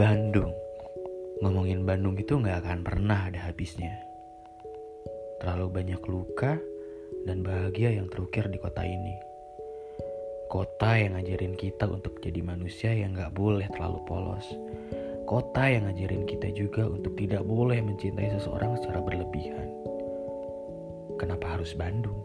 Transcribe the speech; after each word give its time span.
Bandung. 0.00 0.56
Ngomongin 1.44 1.84
Bandung 1.84 2.16
itu 2.16 2.40
nggak 2.40 2.64
akan 2.64 2.80
pernah 2.80 3.28
ada 3.28 3.52
habisnya. 3.52 4.00
Terlalu 5.44 5.68
banyak 5.76 6.00
luka 6.08 6.56
dan 7.28 7.44
bahagia 7.44 7.92
yang 8.00 8.08
terukir 8.08 8.48
di 8.48 8.56
kota 8.56 8.80
ini. 8.80 9.12
Kota 10.48 10.96
yang 10.96 11.20
ngajarin 11.20 11.52
kita 11.52 11.84
untuk 11.84 12.16
jadi 12.24 12.40
manusia 12.40 12.96
yang 12.96 13.12
nggak 13.12 13.36
boleh 13.36 13.68
terlalu 13.76 14.00
polos. 14.08 14.48
Kota 15.28 15.68
yang 15.68 15.84
ngajarin 15.84 16.24
kita 16.24 16.48
juga 16.56 16.88
untuk 16.88 17.12
tidak 17.20 17.44
boleh 17.44 17.84
mencintai 17.84 18.40
seseorang 18.40 18.80
secara 18.80 19.04
berlebihan. 19.04 19.68
Kenapa 21.20 21.60
harus 21.60 21.76
Bandung? 21.76 22.24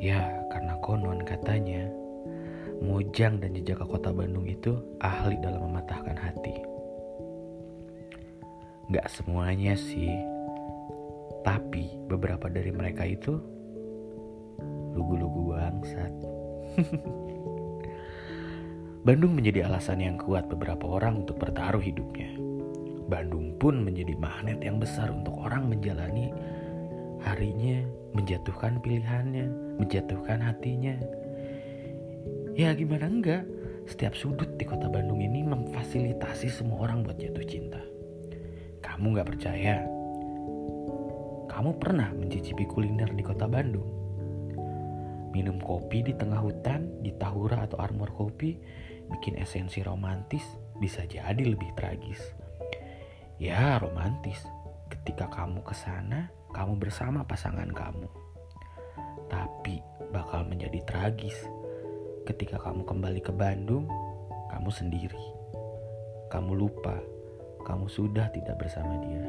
Ya, 0.00 0.32
karena 0.48 0.80
konon 0.80 1.28
katanya 1.28 1.92
Mojang 2.82 3.38
dan 3.38 3.54
jejak 3.54 3.78
kota 3.86 4.10
Bandung 4.10 4.48
itu 4.48 4.74
ahli 4.98 5.38
dalam 5.38 5.70
mematahkan 5.70 6.18
hati. 6.18 6.56
Gak 8.90 9.06
semuanya 9.12 9.78
sih, 9.78 10.10
tapi 11.46 11.94
beberapa 12.10 12.50
dari 12.50 12.74
mereka 12.74 13.06
itu 13.06 13.38
lugu-lugu 14.96 15.54
bangsat. 15.54 16.12
Bandung 19.04 19.36
menjadi 19.36 19.68
alasan 19.68 20.00
yang 20.00 20.16
kuat 20.16 20.48
beberapa 20.48 20.88
orang 20.88 21.28
untuk 21.28 21.36
bertaruh 21.36 21.84
hidupnya. 21.84 22.32
Bandung 23.04 23.52
pun 23.60 23.84
menjadi 23.84 24.16
magnet 24.16 24.64
yang 24.64 24.80
besar 24.80 25.12
untuk 25.12 25.36
orang 25.44 25.68
menjalani 25.68 26.32
harinya, 27.20 27.84
menjatuhkan 28.16 28.80
pilihannya, 28.80 29.76
menjatuhkan 29.76 30.40
hatinya, 30.40 30.96
Ya 32.54 32.70
gimana 32.70 33.10
enggak, 33.10 33.42
setiap 33.82 34.14
sudut 34.14 34.54
di 34.54 34.62
kota 34.62 34.86
Bandung 34.86 35.18
ini 35.18 35.42
memfasilitasi 35.42 36.46
semua 36.46 36.86
orang 36.86 37.02
buat 37.02 37.18
jatuh 37.18 37.42
cinta. 37.42 37.82
Kamu 38.78 39.10
gak 39.18 39.26
percaya? 39.34 39.82
Kamu 41.50 41.82
pernah 41.82 42.14
mencicipi 42.14 42.62
kuliner 42.62 43.10
di 43.10 43.26
kota 43.26 43.50
Bandung? 43.50 43.90
Minum 45.34 45.58
kopi 45.58 46.06
di 46.06 46.14
tengah 46.14 46.38
hutan, 46.46 47.02
di 47.02 47.10
Tahura 47.18 47.66
atau 47.66 47.82
Armor 47.82 48.14
Kopi, 48.14 48.54
bikin 49.10 49.34
esensi 49.34 49.82
romantis 49.82 50.46
bisa 50.78 51.02
jadi 51.10 51.42
lebih 51.42 51.74
tragis. 51.74 52.22
Ya 53.42 53.82
romantis, 53.82 54.38
ketika 54.94 55.26
kamu 55.26 55.58
ke 55.66 55.74
sana, 55.74 56.30
kamu 56.54 56.78
bersama 56.78 57.26
pasangan 57.26 57.74
kamu. 57.74 58.06
Tapi 59.26 59.82
bakal 60.14 60.46
menjadi 60.46 60.78
tragis 60.86 61.34
ketika 62.24 62.56
kamu 62.56 62.88
kembali 62.88 63.20
ke 63.20 63.32
Bandung, 63.32 63.84
kamu 64.48 64.72
sendiri. 64.72 65.20
Kamu 66.32 66.56
lupa, 66.56 66.96
kamu 67.68 67.86
sudah 67.86 68.32
tidak 68.32 68.56
bersama 68.58 68.96
dia. 69.04 69.24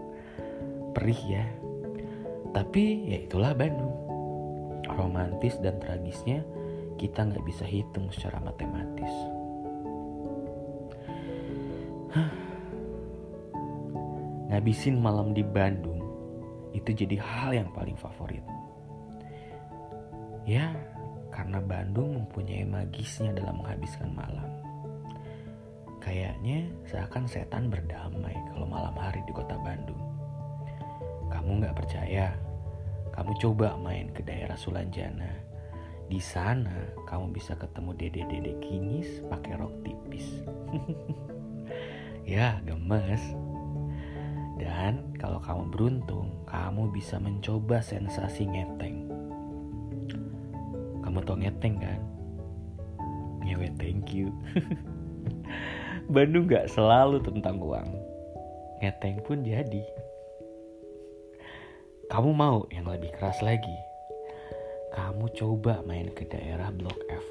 Perih 0.96 1.22
ya. 1.28 1.44
Tapi 2.56 3.12
ya 3.12 3.18
itulah 3.20 3.52
Bandung. 3.52 3.92
Romantis 4.86 5.60
dan 5.60 5.76
tragisnya 5.82 6.40
kita 6.96 7.28
nggak 7.28 7.44
bisa 7.44 7.68
hitung 7.68 8.08
secara 8.08 8.40
matematis. 8.40 9.12
Ngabisin 14.48 14.96
malam 14.96 15.36
di 15.36 15.44
Bandung 15.44 16.00
itu 16.72 16.96
jadi 16.96 17.20
hal 17.20 17.52
yang 17.52 17.68
paling 17.76 17.96
favorit. 17.96 18.40
Ya, 20.46 20.70
karena 21.30 21.60
Bandung 21.60 22.22
mempunyai 22.22 22.64
magisnya 22.64 23.34
dalam 23.36 23.60
menghabiskan 23.60 24.10
malam. 24.12 24.48
Kayaknya 26.00 26.70
seakan 26.86 27.26
setan 27.26 27.66
berdamai 27.66 28.36
kalau 28.54 28.66
malam 28.68 28.94
hari 28.94 29.18
di 29.26 29.32
kota 29.34 29.58
Bandung. 29.58 29.98
Kamu 31.26 31.58
nggak 31.58 31.76
percaya? 31.76 32.30
Kamu 33.10 33.32
coba 33.42 33.74
main 33.80 34.12
ke 34.14 34.22
daerah 34.22 34.54
Sulanjana. 34.54 35.42
Di 36.06 36.22
sana 36.22 36.94
kamu 37.10 37.34
bisa 37.34 37.58
ketemu 37.58 37.90
dede-dede 37.98 38.54
kinyis 38.62 39.26
pakai 39.26 39.58
rok 39.58 39.74
tipis. 39.82 40.46
ya, 42.38 42.62
gemes. 42.62 43.22
Dan 44.56 45.10
kalau 45.18 45.42
kamu 45.42 45.74
beruntung, 45.74 46.46
kamu 46.46 46.94
bisa 46.94 47.18
mencoba 47.18 47.82
sensasi 47.82 48.46
ngeteng 48.46 49.15
tau 51.22 51.38
ngeteng 51.38 51.78
kan? 51.80 52.00
Ngewe 53.46 53.70
thank 53.78 54.10
you. 54.10 54.34
Bandung 56.14 56.50
gak 56.50 56.70
selalu 56.70 57.22
tentang 57.22 57.62
uang. 57.62 57.88
Ngeteng 58.82 59.22
pun 59.24 59.46
jadi. 59.46 59.84
Kamu 62.06 62.30
mau 62.30 62.66
yang 62.70 62.86
lebih 62.86 63.10
keras 63.18 63.42
lagi? 63.42 63.78
Kamu 64.94 65.26
coba 65.34 65.82
main 65.82 66.08
ke 66.14 66.26
daerah 66.30 66.70
Blok 66.70 66.98
F. 67.10 67.26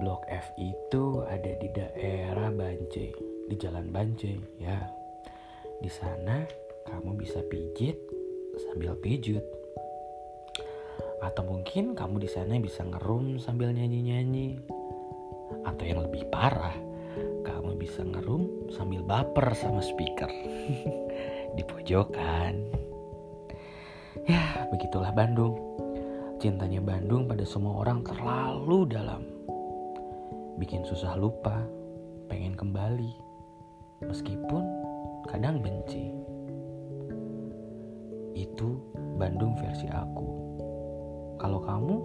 Blok 0.00 0.24
F 0.28 0.46
itu 0.56 1.24
ada 1.24 1.52
di 1.56 1.68
daerah 1.72 2.48
Banjai 2.52 3.12
di 3.46 3.54
Jalan 3.56 3.92
Banjai 3.92 4.36
ya. 4.60 4.80
Di 5.80 5.90
sana 5.92 6.44
kamu 6.88 7.20
bisa 7.20 7.44
pijit 7.46 7.96
sambil 8.56 8.96
pijut 8.98 9.44
atau 11.26 11.42
mungkin 11.42 11.98
kamu 11.98 12.22
di 12.22 12.30
sana 12.30 12.54
bisa 12.62 12.86
ngerum 12.86 13.42
sambil 13.42 13.74
nyanyi-nyanyi. 13.74 14.62
Atau 15.66 15.82
yang 15.82 16.06
lebih 16.06 16.30
parah, 16.30 16.78
kamu 17.42 17.74
bisa 17.74 18.06
ngerum 18.06 18.70
sambil 18.70 19.02
baper 19.02 19.50
sama 19.58 19.82
speaker. 19.82 20.30
di 21.58 21.62
pojokan. 21.66 22.54
Ya, 24.28 24.68
begitulah 24.70 25.10
Bandung. 25.10 25.58
Cintanya 26.38 26.84
Bandung 26.84 27.26
pada 27.26 27.42
semua 27.42 27.82
orang 27.82 28.06
terlalu 28.06 28.86
dalam. 28.86 29.24
Bikin 30.60 30.86
susah 30.86 31.16
lupa, 31.18 31.64
pengen 32.30 32.54
kembali. 32.54 33.12
Meskipun 34.04 34.62
kadang 35.26 35.64
benci. 35.64 36.12
Itu 38.36 38.78
Bandung 39.16 39.56
versi 39.56 39.88
aku. 39.88 40.35
Kalau 41.46 41.62
kamu, 41.62 41.96